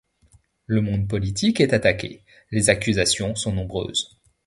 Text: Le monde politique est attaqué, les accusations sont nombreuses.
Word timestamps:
Le 0.65 0.81
monde 0.81 1.07
politique 1.07 1.61
est 1.61 1.73
attaqué, 1.73 2.23
les 2.49 2.71
accusations 2.71 3.35
sont 3.35 3.53
nombreuses. 3.53 4.17